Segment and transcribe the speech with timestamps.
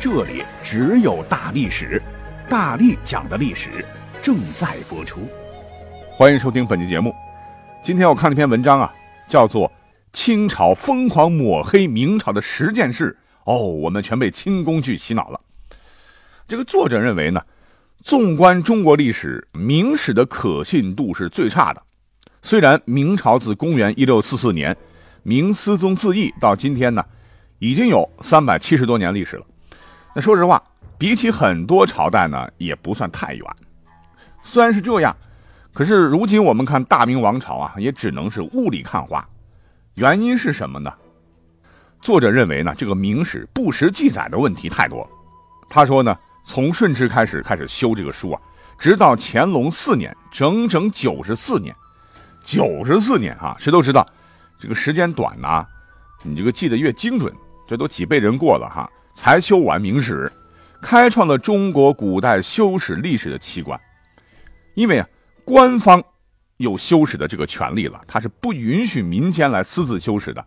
[0.00, 2.00] 这里只有大历史，
[2.48, 3.84] 大力讲的历史
[4.22, 5.22] 正在播出。
[6.12, 7.12] 欢迎收听本期节目。
[7.82, 8.94] 今天我看了一篇文章啊，
[9.26, 9.68] 叫做
[10.12, 13.18] 《清朝疯狂抹黑明朝的十件事》。
[13.52, 15.40] 哦，我们全被清宫剧洗脑了。
[16.46, 17.42] 这个作者认为呢，
[18.04, 21.82] 纵观中国历史，明史的可信度是最差的。
[22.40, 24.76] 虽然明朝自公元一六四四年
[25.24, 27.04] 明思宗自缢到今天呢，
[27.58, 29.44] 已经有三百七十多年历史了。
[30.14, 30.62] 那说实话，
[30.96, 33.44] 比起很多朝代呢，也不算太远。
[34.42, 35.14] 虽然是这样，
[35.72, 39.26] 可是如今我们看大明王朝啊，也只能是雾里看花。
[39.94, 40.92] 原因是什么呢？
[42.00, 45.08] 作者认为呢，这个明史不实记载的问题太多。
[45.68, 48.40] 他说呢，从顺治开始开始修这个书啊，
[48.78, 51.74] 直到乾隆四年，整整九十四年，
[52.42, 54.06] 九十四年啊，谁都知道，
[54.58, 55.66] 这个时间短呢，
[56.22, 57.32] 你这个记得越精准，
[57.66, 58.90] 这都几辈人过了哈。
[59.18, 60.30] 才修完明史，
[60.80, 63.78] 开创了中国古代修史历史的奇观。
[64.74, 65.08] 因为啊，
[65.44, 66.00] 官方
[66.58, 70.44] 有修史的这个权利了，他是不允许民间来私自修史的。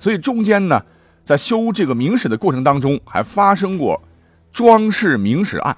[0.00, 0.84] 所以中间呢，
[1.24, 4.02] 在修这个明史的过程当中，还发生过
[4.52, 5.76] 装饰明史案。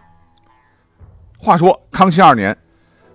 [1.37, 2.57] 话说康熙二年，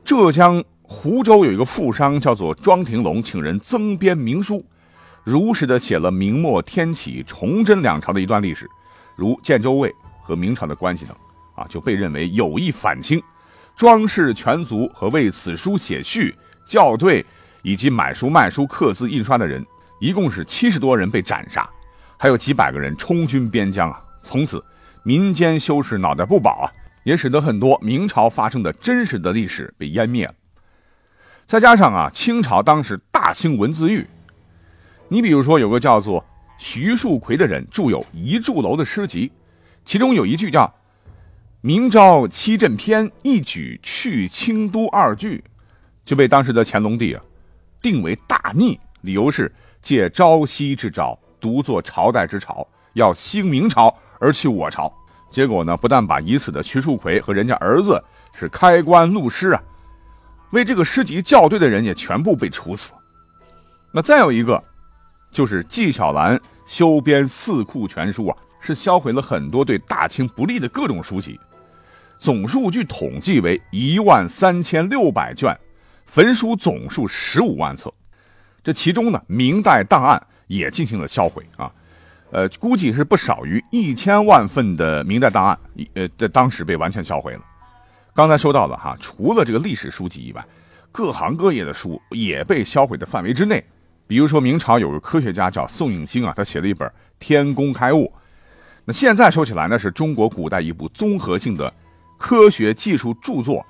[0.06, 4.64] 浙江湖州有一个富商叫做庄廷龙，请人增编明书，
[5.24, 8.70] 如实的写了明末天启、崇祯两朝的一段历史。
[9.20, 11.14] 如建州卫和明朝的关系等，
[11.54, 13.22] 啊，就被认为有意反清。
[13.76, 16.34] 庄氏全族和为此书写序、
[16.66, 17.26] 校对
[17.62, 19.66] 以及买书卖书、刻字印刷的人，
[20.00, 21.70] 一共是七十多人被斩杀，
[22.18, 24.02] 还有几百个人充军边疆啊。
[24.22, 24.64] 从此，
[25.04, 26.72] 民间修士脑袋不保啊，
[27.04, 30.34] 也使得很多明朝发生的真实的历史被湮灭了。
[31.46, 34.08] 再加上啊，清朝当时大兴文字狱，
[35.10, 36.26] 你比如说有个叫做。
[36.60, 39.32] 徐树奎的人著有一柱楼的诗集，
[39.86, 40.72] 其中有一句叫
[41.62, 45.42] “明朝七镇篇，一举去清都”二句，
[46.04, 47.24] 就被当时的乾隆帝啊
[47.82, 49.50] 定为大逆，理由是
[49.82, 54.94] 借朝夕之朝，独坐朝代之朝，要兴明朝而去我朝。
[55.32, 58.04] 结果呢，不但把已死的徐树奎和人家儿子
[58.36, 59.64] 是开棺录尸啊，
[60.52, 62.92] 为这个诗集校对的人也全部被处死。
[63.94, 64.62] 那再有一个。
[65.32, 71.40] 就是纪晓岚修编《四库全书》啊，是销毁了很多对大清不利的各种书籍，
[72.20, 75.58] 总数据统计为一万三千六百卷，
[76.06, 77.94] 焚书总数十五万册。
[78.64, 81.72] 这其中呢，明代档案也进行了销毁啊，
[82.32, 85.58] 呃，估计是不少于一千万份的明代档案，
[85.94, 87.42] 呃，在当时被完全销毁了。
[88.14, 90.46] 刚才说到了哈，除了这个历史书籍以外，
[90.92, 93.64] 各行各业的书也被销毁的范围之内。
[94.10, 96.90] 比如说明朝有个科学家叫宋应星啊，他写了一本
[97.20, 98.06] 《天工开物》，
[98.84, 101.72] 那现在说起来呢，是中国古代一部综合性的
[102.18, 103.64] 科学技术著作，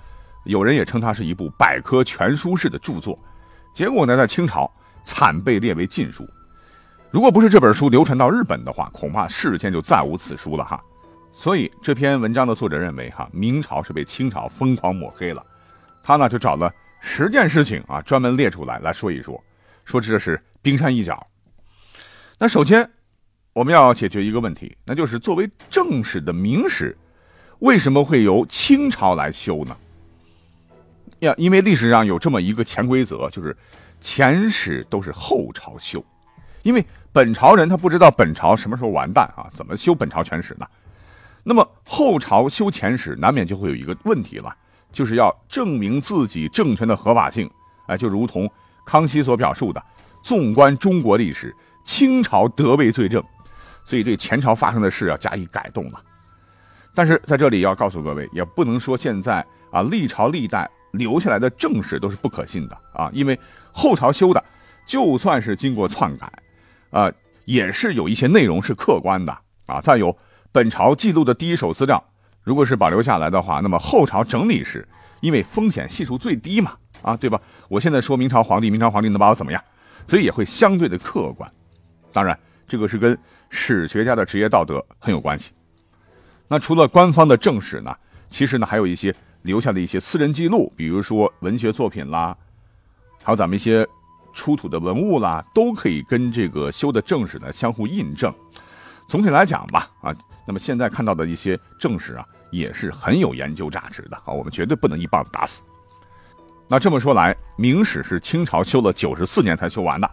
[0.46, 3.20] 有人也称它是一部百科全书式的著作。
[3.74, 4.72] 结果呢，在清朝
[5.04, 6.26] 惨被列为禁书。
[7.12, 10.80] 如果不是这本书流传到日本的话，恐怕世间就再无此书了哈。
[11.34, 15.46] 所以这篇文章的作者认为哈，明朝是被清朝疯狂抹黑了。
[16.02, 19.38] 他呢就找了十件事情啊，专门列出来来说一说。
[19.90, 21.26] 说这是冰山一角。
[22.38, 22.88] 那首先，
[23.54, 26.96] 我们要解决一个问题，那就是作为正史的明史，
[27.58, 29.76] 为什么会由清朝来修呢？
[31.22, 33.58] 呀，因为历史上有这么一个潜规则，就是
[34.00, 36.06] 前史都是后朝修。
[36.62, 40.68] 因为本朝人他不知道本朝什么时候完蛋啊，怎么修本朝全史呢？
[41.44, 44.56] 那么后朝修前史，难免就会有一个问题了，
[44.92, 47.50] 就是要证明自己政权的合法性。
[47.88, 48.48] 哎，就如同。
[48.86, 49.84] 康熙所表述的，
[50.22, 53.24] 纵观中国历史，清朝得位最正，
[53.84, 56.02] 所以对前朝发生的事要加以改动了。
[56.94, 63.40] 但是在这里要告诉各位，也不能说现在啊历朝历代留下来的正史都是不可信的啊，因为
[63.72, 64.44] 后朝修的，
[64.86, 66.32] 就算是经过篡改，
[66.90, 67.12] 啊
[67.46, 69.36] 也是有一些内容是客观的
[69.68, 69.80] 啊。
[69.82, 70.16] 再有
[70.52, 72.04] 本朝记录的第一手资料，
[72.44, 74.88] 如果是保留下来的话，那么后朝整理时，
[75.22, 76.74] 因为风险系数最低嘛。
[77.02, 77.40] 啊，对吧？
[77.70, 79.64] 我现在说明朝皇帝，明朝皇帝能把我怎么样？
[80.10, 81.48] 所以也会相对的客观。
[82.12, 83.16] 当然，这个是跟
[83.50, 85.52] 史学家的职业道德很有关系。
[86.48, 87.96] 那除了官方的正史呢，
[88.28, 89.14] 其实呢，还有一些
[89.44, 92.36] 留下的一些私人记录，比如说文学作品啦，
[93.24, 93.88] 还有咱们一些
[94.34, 98.34] 出土的文物啦，都可以跟这个修的正史呢相互印证。
[99.08, 100.16] 总体来讲吧，啊，
[100.48, 105.62] 那么现在看到的一些正史啊，也是很有研究价值的啊，我们绝对不能一棒子打死。
[106.72, 110.10] 那这么说来，明史是清朝修了九十四年才修完的，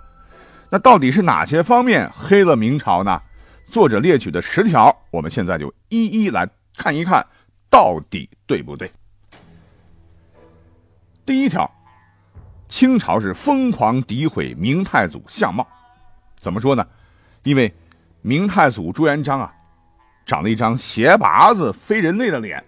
[0.70, 3.20] 那到底是哪些方面黑了明朝呢？
[3.66, 7.24] 作者列举的十条，我们现在就一一来看一看，
[7.68, 8.90] 到底对不对？
[11.26, 11.70] 第一条，
[12.68, 15.66] 清朝是疯狂诋毁明太祖相貌，
[16.36, 16.86] 怎么说呢？
[17.42, 17.70] 因为
[18.22, 19.52] 明太祖朱元璋啊，
[20.24, 22.64] 长了一张鞋拔子、非人类的脸，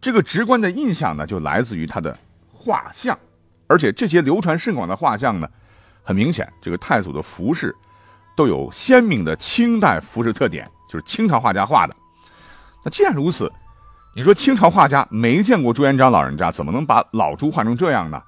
[0.00, 2.16] 这个直观的印象呢，就来自于他的。
[2.64, 3.18] 画像，
[3.66, 5.48] 而且这些流传甚广的画像呢，
[6.04, 7.74] 很明显，这个太祖的服饰
[8.36, 11.96] 都有鲜明的清代服饰特点，就是清朝画家画的。
[12.84, 13.50] 那既然如此，
[14.14, 18.22] 你说清朝画家没见过朱元璋老人家，怎么能把老朱画成这样呢？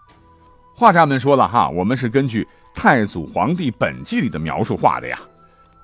[0.74, 2.42] 画家们说了哈，我们是根据
[2.74, 5.16] 《太祖皇帝本纪》里的描述画的呀。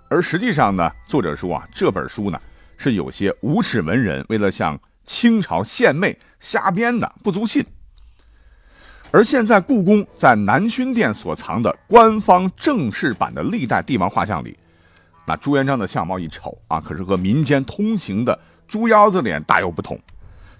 [0.09, 2.41] 而实际上呢，作者说啊，这本书呢
[2.77, 7.65] 是有些无耻文人为了向清朝献媚瞎编的，不足信。
[9.13, 14.57] 而现在，故宫在南薰殿所藏的官方正式版的历代帝王画像里，
[15.27, 19.99] 那朱元璋的相貌一瞅啊，可是和民间通行的猪腰子脸大有不同，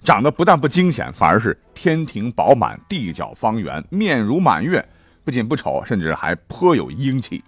[0.03, 4.85] 长得不但不惊险，反而是天庭饱满，地角方圆，面如满月，
[5.23, 7.41] 不仅不丑，甚至还颇有英气。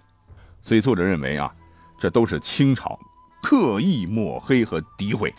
[0.62, 1.52] 所以作者认为啊，
[1.98, 2.98] 这都是清朝
[3.42, 5.30] 刻意抹黑和诋毁，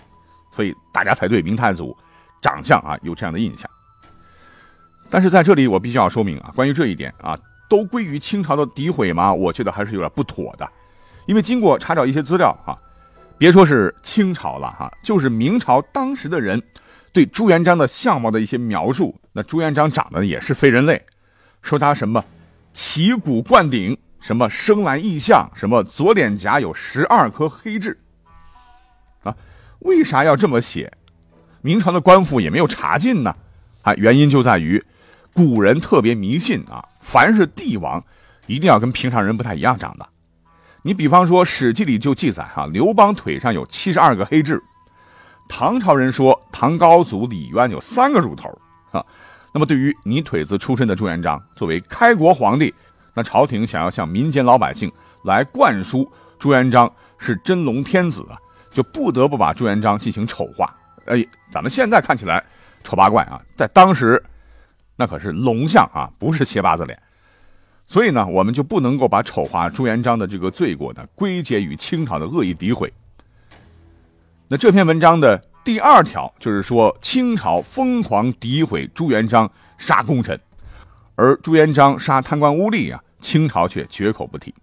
[0.51, 1.97] 所以大家才对明太祖
[2.39, 3.67] 长相啊有这样的印象。
[5.09, 7.37] 但是在这里，我必须要说明啊，关于这一点啊，
[7.69, 9.33] 都归于清朝的诋毁吗？
[9.33, 10.67] 我觉得还是有点不妥的，
[11.25, 12.75] 因为经过查找一些资料啊，
[13.37, 16.61] 别说是清朝了哈，就是明朝当时的人
[17.13, 21.01] 对朱元璋的相貌的一些描述，那朱元璋长得也是非人类，
[21.61, 22.23] 说他什么
[22.73, 27.97] 旗鼓冠顶，什么生来异相，什么左脸颊有十二颗黑痣，
[29.23, 29.33] 啊，
[29.79, 30.91] 为啥要这么写？
[31.61, 33.35] 明朝的官府也没有查禁呢，
[33.83, 34.83] 啊，原因就在于。
[35.35, 38.01] 古人特别迷信啊，凡是帝王，
[38.47, 40.07] 一定要跟平常人不太一样长的。
[40.81, 44.63] 你比方说《史记》里就记载哈，刘邦腿上有七十二个黑痣。
[45.49, 48.49] 唐朝人说唐高祖李渊有三个乳头
[48.91, 49.05] 啊。
[49.51, 52.73] 那么对于泥腿子出身的朱元璋，作为开国皇帝，
[53.13, 54.89] 那朝廷想要向民间老百姓
[55.25, 56.09] 来灌输
[56.39, 58.39] 朱元璋是真龙天子啊，
[58.71, 60.73] 就不得不把朱元璋进行丑化。
[61.07, 62.41] 哎，咱们现在看起来
[62.85, 64.23] 丑八怪啊，在当时。
[64.97, 66.97] 那可是龙像啊，不是斜八字脸，
[67.85, 72.93] 所以呢，我们就不能够把丑化朱元璋的这个罪过呢归结于清朝的恶意诋毁。
[74.47, 80.39] 那这篇文章的第二条就是说，清朝疯狂诋毁朱元璋杀功臣，
[81.15, 84.55] 而朱元璋杀贪官污吏啊，清朝却绝口不提。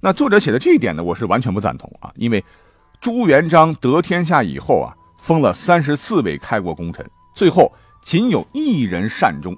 [0.00, 2.44] 那作者写的这一点呢，我是完全不赞同啊，因为
[3.00, 7.04] 朱元璋得天下以后啊，封了三十四位开国功臣，
[7.34, 7.72] 最后。
[8.02, 9.56] 仅有一人善终，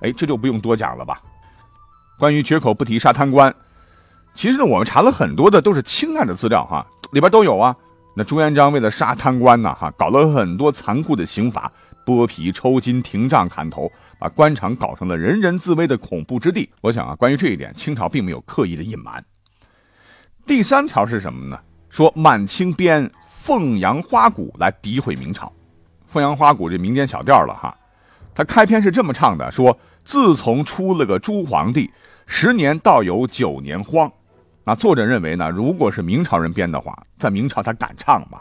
[0.00, 1.20] 哎，这就不用多讲了吧。
[2.18, 3.54] 关于绝口不提杀贪官，
[4.34, 7.76] 其实呢，我们查了很多的都是清代的资料哈，里边都有啊。
[8.14, 11.72] 那朱元璋为了杀贪官呢，哈，搞了很多残酷的刑罚，
[12.04, 16.68] 剥皮、抽筋、停杖、砍头，把官场搞成了人人自危的恐怖之地。
[16.82, 19.24] 我想啊，关于这一点，清朝并没有刻意的隐瞒。
[20.44, 21.58] 第三条是什么呢？
[21.88, 25.52] 说满清编《凤阳花鼓》来诋毁明朝。
[26.12, 27.74] 凤阳花鼓这民间小调了哈，
[28.34, 31.90] 他开篇是这么唱的：说自从出了个朱皇帝，
[32.26, 34.12] 十年倒有九年荒。
[34.62, 38.38] 那作者认为呢，如果是明朝人编的话，在明朝他敢唱吗？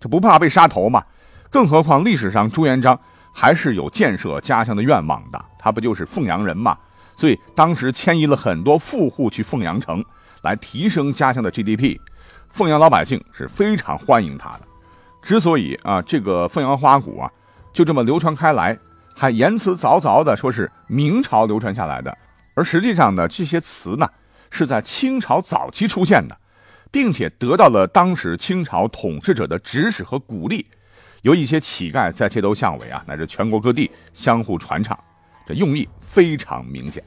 [0.00, 1.00] 这不怕被杀头吗？
[1.48, 2.98] 更何况历史上朱元璋
[3.32, 6.76] 还是有建设家乡的愿望的，他不就是凤阳人吗？
[7.16, 10.04] 所以当时迁移了很多富户去凤阳城，
[10.42, 11.98] 来提升家乡的 GDP，
[12.50, 14.65] 凤阳老百姓是非常欢迎他的。
[15.26, 17.28] 之所以啊，这个凤阳花鼓啊，
[17.72, 18.78] 就这么流传开来，
[19.12, 22.16] 还言辞凿凿的说是明朝流传下来的，
[22.54, 24.08] 而实际上呢，这些词呢
[24.52, 26.38] 是在清朝早期出现的，
[26.92, 30.64] 并且得到了当时清朝统治者的指使和鼓励，
[31.22, 34.96] 由一些乞丐在街头巷尾啊，乃至全国各地相互传唱，
[35.44, 37.02] 这用意非常明显。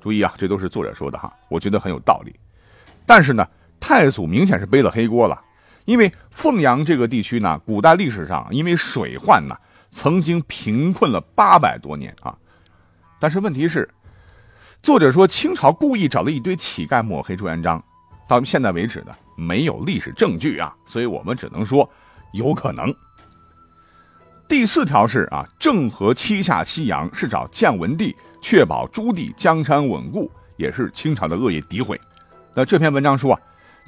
[0.00, 2.34] 注意啊，这都是作者说的哈，我觉得很有道理。
[3.04, 3.46] 但是呢，
[3.78, 5.38] 太祖明显是背了黑锅了。
[5.90, 9.56] 因为凤阳这个地区呢，古代历史上因为水患呢，
[9.90, 12.32] 曾经贫困了八百多年啊。
[13.18, 13.90] 但是问题是，
[14.80, 17.82] 作者说清朝故意找了一堆乞丐抹黑朱元璋，
[18.28, 21.90] 到现在为止呢，没有历史证据啊，所以我们只能说
[22.34, 22.94] 有可能。
[24.46, 32.00] 第四条是啊，郑和七下西洋是找建文帝确保朱棣江山稳固，也是清朝的恶意诋毁。
[32.54, 33.40] 那这篇文章说啊，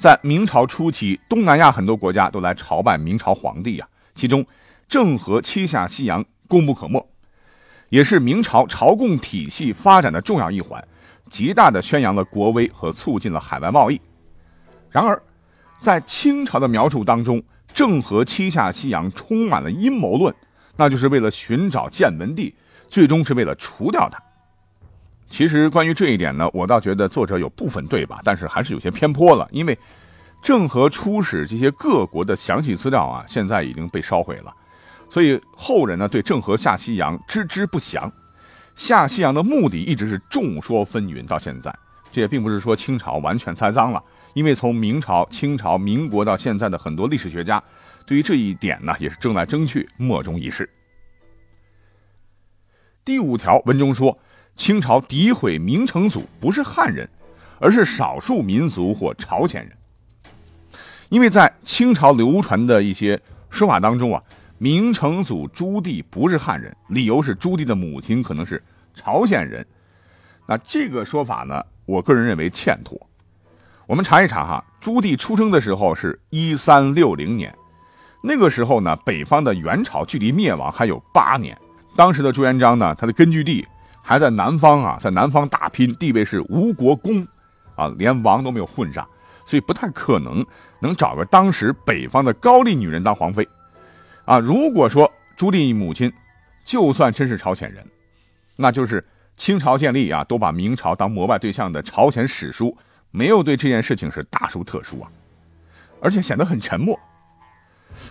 [0.03, 4.45] 在明朝初期，东南亚很多国家都来朝拜明朝皇帝啊，其中
[4.89, 7.07] 郑和七下西洋功不可没，
[7.87, 10.85] 也是明朝朝贡体系发展的重要一环，
[11.29, 14.01] 极大的宣扬了国威和促进了海外贸易。
[14.89, 15.23] 然而，
[15.79, 17.41] 在清朝的描述当中，
[17.73, 20.35] 郑和七下西洋充满了阴谋论。
[20.75, 22.53] 那就是为了寻找建文帝，
[22.89, 24.21] 最终是为了除掉他。
[25.33, 29.49] 其实关于这一点呢，我倒觉得作者有部分对吧，但是还是有些偏颇了。
[29.51, 29.75] 因为
[30.43, 34.53] 郑和出使这些各国的详细资料啊，现在已经被烧毁了，
[35.09, 38.11] 所以后人呢对郑和下西洋知之不详。
[38.75, 41.75] 下西洋的目的一直是众说纷纭到现在。
[42.11, 43.99] 这也并不是说清朝完全栽赃了，
[44.35, 47.63] 因为从明朝、清朝、民国到现在的很多历史学家。
[48.05, 50.69] 对于这一点呢，也是争来争去，莫衷一是。
[53.03, 54.15] 第五条文中说，
[54.55, 57.09] 清朝诋毁明成祖不是汉人，
[57.59, 59.71] 而是少数民族或朝鲜人。
[61.09, 63.19] 因为在清朝流传的一些
[63.49, 64.21] 说法当中啊，
[64.57, 68.61] 明成祖朱棣不是汉人，理由是朱棣的母亲可能是
[68.93, 69.65] 朝鲜人。
[70.47, 72.99] 那这个说法呢，我个人认为欠妥。
[73.85, 77.53] 我们查一查哈，朱棣出生的时候是一三六零年。
[78.23, 81.57] 那个时候呢，北方的元朝距离灭亡还有八年。
[81.95, 83.67] 当时的朱元璋呢，他的根据地
[84.03, 87.25] 还在南方啊，在南方打拼，地位是吴国公，
[87.75, 89.07] 啊，连王都没有混上，
[89.45, 90.45] 所以不太可能
[90.79, 93.47] 能找个当时北方的高丽女人当皇妃。
[94.25, 96.11] 啊，如果说朱棣母亲
[96.65, 97.83] 就算真是朝鲜人，
[98.57, 99.03] 那就是
[99.37, 102.77] 清朝建立啊，都把明朝当膜拜对象的朝鲜史书
[103.09, 105.09] 没有对这件事情是大书特书啊，
[106.01, 106.99] 而且显得很沉默。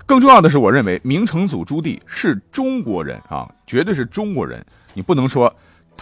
[0.06, 4.64] 更重要的是，我认为明成祖朱棣是中国人啊，绝对是中国人。
[4.94, 5.52] 你不能说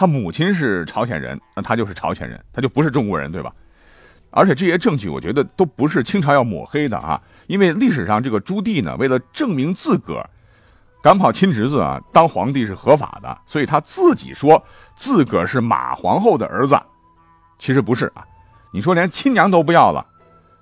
[0.01, 3.53] 他母亲是朝鲜人，那他就是朝鲜人，他就不是中国人，对吧？
[4.31, 7.21] 而且这些证据，我觉得都不是清朝要抹黑的啊。
[7.49, 10.31] 因为历史上这个朱棣呢，为了证明自个儿
[11.03, 14.65] 赶跑亲侄子啊，当皇帝是合法的，所以他自己说
[14.97, 16.81] 自个儿是马皇后的儿子，
[17.59, 18.25] 其实不是啊。
[18.73, 20.07] 你说连亲娘都不要了，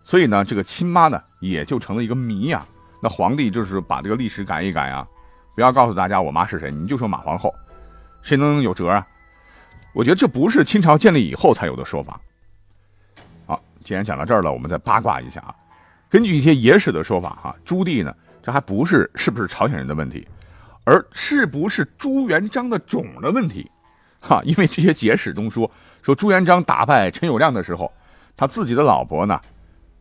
[0.03, 2.67] 所以呢，这个亲妈呢，也就成了一个谜呀。
[3.01, 5.07] 那皇帝就是把这个历史改一改啊，
[5.55, 7.55] 不要告诉大家我妈是谁，你就说马皇后，
[8.21, 9.07] 谁能有辙啊？
[9.93, 12.21] 我觉得这不是清朝建立以后才有的说法。
[13.47, 15.55] 好，既然讲到这儿了，我们再八卦一下啊。
[16.09, 20.27] 根据一些野史的说法，哈，朱棣呢，这还不是是不是朝鲜人的问题，
[20.85, 23.71] 而是不是朱元璋的种的问题，
[24.21, 25.71] 哈，因为这些野史中说，
[26.03, 27.93] 说朱元璋打败陈友谅的时候，
[28.37, 29.41] 他自己的老婆呢，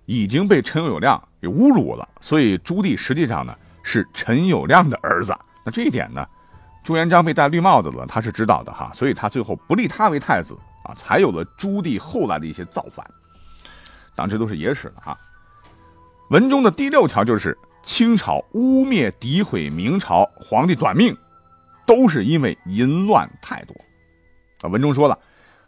[0.06, 1.22] 已经被陈友谅。
[1.40, 5.38] 给侮辱了，所以朱棣实际上呢是陈友谅的儿子。
[5.64, 6.28] 那这一点呢，
[6.88, 13.06] 朱元璋被戴绿帽子了，他是知道的哈，所以他最后不立他为太子啊，才有了朱棣后来的一些造反。
[14.16, 15.18] 当然这都是野史了哈。
[16.30, 21.14] 文中的第六条就是清朝污蔑诋毁明朝皇帝短命，
[21.86, 23.76] 都是因为淫乱太多。
[24.62, 25.20] 啊，文中说了，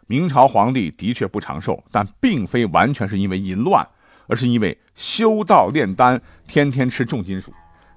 [0.06, 3.86] 明朝皇帝的确不长寿，但并非完全是因为淫乱。
[4.26, 7.52] 而是因为修道炼丹，天天吃重金属。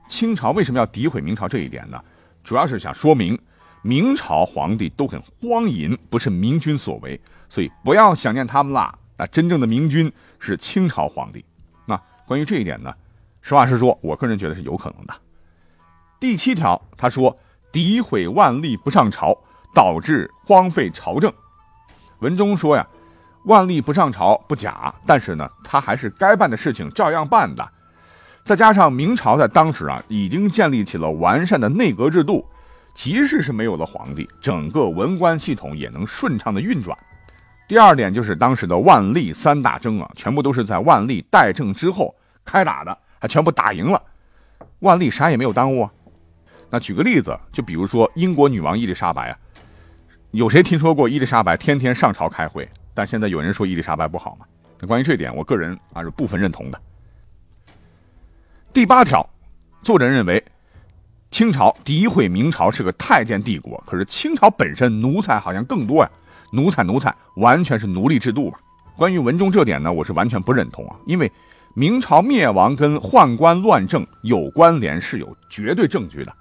[0.10, 2.04] 清朝为什么要诋毁明朝这一点呢？
[2.44, 3.40] 主要是想说明
[3.82, 7.20] 明朝皇帝都很荒淫，不是明君所为，
[7.50, 8.94] 所以不要想念他们啦。
[9.18, 11.44] 那真正的明君是清朝皇帝。
[11.86, 12.94] 那关于这一点呢，
[13.42, 15.14] 实话实说，我个人觉得是有可能的。
[16.20, 17.38] 第七条，他说
[17.72, 19.38] 诋毁万历不上朝，
[19.74, 21.34] 导致荒废朝政。
[22.20, 22.88] 文中说呀。
[23.46, 27.72] 万历不上朝不假，但是呢，他还是该办的事情照样办的。
[28.44, 32.46] 再加上明朝在当时啊，已经建立起了完善的内阁制度，
[32.94, 36.98] 即使是没有了皇帝，整个文官系统也能顺畅的运转。
[37.70, 44.02] 第二点就是当时的万历三大征啊，全部都是在万历代政之后开打的，还全部打赢了。
[44.80, 45.92] 万历啥也没有耽误啊。
[46.70, 49.38] 那举个例子，就比如说英国女王伊丽莎白啊，
[50.32, 52.70] 有谁听说过伊丽莎白天天上朝开会？
[52.94, 54.46] 但现在有人说伊丽莎白不好嘛？
[54.82, 56.78] 那关于这点，我个人啊是部分认同的。
[58.74, 59.24] 第八条，
[59.84, 60.44] 作者认为
[61.30, 66.10] 清朝诋毁明朝是个太监帝国，可是清朝本身奴才好像更多呀，
[66.52, 68.58] 奴才奴才完全是奴隶制度吧？
[68.98, 71.32] 关于文中这点呢，我是完全不认同啊，因为
[71.76, 76.34] 明朝灭亡跟宦官乱政有关联，是有绝对证据的。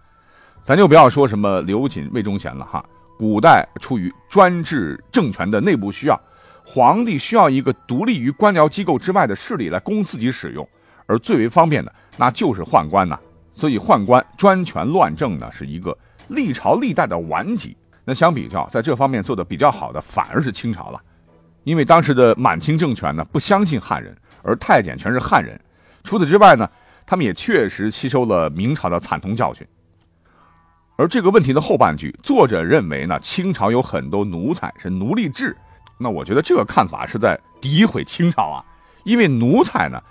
[0.64, 2.82] 咱就不要说什么刘瑾、魏忠贤了哈，
[3.18, 6.18] 古代出于专制政权的内部需要。
[6.64, 10.66] 皇帝需要一个独立于官僚机构之外的势力来供自己使用，
[11.04, 13.18] 而最为方便的那就是宦官呐。
[13.54, 15.96] 所以宦官专权乱政呢，是一个
[16.28, 17.76] 历朝历代的顽疾。
[18.04, 21.00] 那相比较，在这方面做的比较好的，反而是清朝了，
[21.64, 25.60] 因为当时的满清政权呢不相信汉人，而太监全是汉人。
[26.02, 26.68] 除此之外呢，
[27.06, 29.64] 他们也确实吸收了明朝的惨痛教训。
[30.96, 35.56] 而这个问题的后半句，作者认为呢，清朝有很多奴才是奴隶制。
[35.98, 38.64] 那我觉得这个看法是在诋毁清朝啊，
[39.04, 40.02] 因为奴才呢，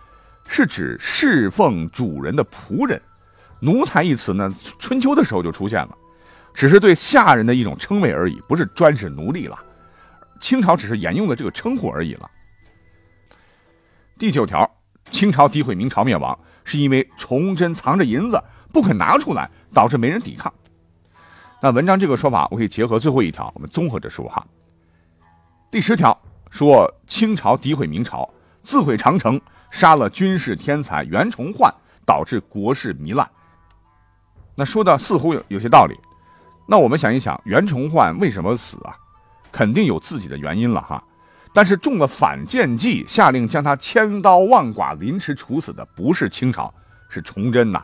[0.52, 3.02] 是指侍奉主人的仆人。
[3.62, 5.98] 奴才一词呢，春秋的时候就出现了，
[6.54, 9.58] 只是对下人的一种称谓而已，不是专指奴隶了。
[10.42, 12.30] 清朝只是沿用了这个称呼而已了。
[14.20, 14.70] 第九条，
[15.10, 18.44] 清朝诋毁明朝灭亡，是因为崇祯藏着银子
[18.74, 20.54] 不肯拿出来，导致没人抵抗。
[21.62, 24.46] 那文章这个说法，我可以结合最后一条，我们综合着说哈。
[25.72, 28.30] 第十条说清朝诋毁明朝，
[28.64, 29.40] 自毁长城，
[29.72, 31.74] 杀了军事天才袁崇焕，
[32.06, 33.28] 导致国事糜烂。
[34.54, 35.98] 那说的似乎有有些道理。
[36.68, 38.96] 那我们想一想，袁崇焕为什么死啊？
[39.52, 41.04] 肯定有自己的原因了哈。
[41.54, 46.74] 但是中了反间计，下令将他千刀万剐、凌迟处死的不是清朝，
[47.10, 47.84] 是崇祯呐。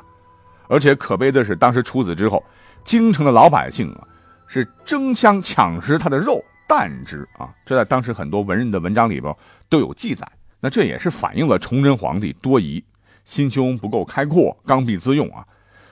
[0.70, 2.44] 而且可悲的是，当时处死之后。
[2.84, 4.08] 京城的老百姓啊，
[4.48, 9.36] 是争相抢食他的肉蛋汁啊，这在当时很多文人的文章里边
[9.67, 10.25] 都有记载。
[10.60, 12.84] 那这也是反映了崇祯皇帝多疑，
[13.26, 15.46] 心胸不够开阔，刚愎自用啊。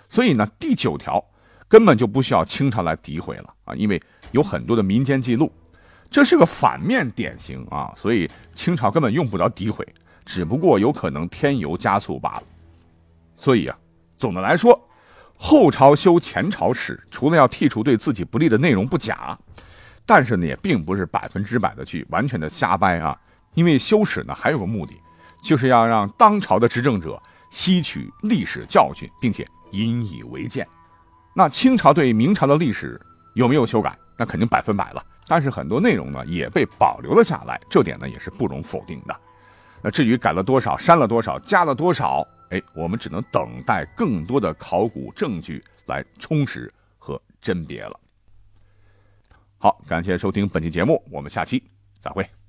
[0.10, 1.24] 所以呢，第九条
[1.67, 5.51] 根本就不需要清朝来诋毁了啊，因为有很多的民间记录，
[6.10, 9.86] 这是个反面典型啊，所以清朝根本用不着诋毁，
[10.25, 12.43] 只不过有可能添油加醋罢了。
[13.38, 13.77] 所以啊，
[14.17, 14.79] 总的来说。
[15.38, 19.38] 后朝修前朝史，除了要剔除对自己不利的内容不假，
[20.05, 23.19] 但是呢，也并不是百分之百的去完全的瞎掰啊。
[23.55, 24.93] 因为修史呢，还有个目的，
[25.41, 30.67] 就是要让当朝的执政者吸取历史教训，并且引以为鉴。
[31.33, 33.01] 那清朝对明朝的历史
[33.33, 33.97] 有没有修改？
[34.17, 35.03] 那肯定百分百了。
[35.27, 39.15] 但是很多内容呢，也被保留了下来，这点呢，也是不容否定的。
[39.81, 42.25] 那至于改了多少、删了多少、加了多少？
[42.51, 48.00] 哎，我们只能等待更多的考古证据来充实和甄别了。
[49.57, 51.63] 好，感谢收听本期节目，我们下期
[52.00, 52.45] 再会。